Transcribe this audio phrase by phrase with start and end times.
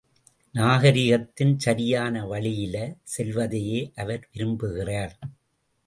[0.55, 2.75] நாகரீகத்தின் சரியான வழியில
[3.03, 5.15] செல்வதையே அவர் விரும்புகிறார்!